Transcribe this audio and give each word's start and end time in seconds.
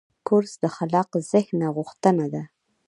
کورس 0.27 0.53
د 0.63 0.65
خلاق 0.75 1.09
ذهن 1.31 1.61
غوښتنه 1.75 2.25
ده. 2.33 2.43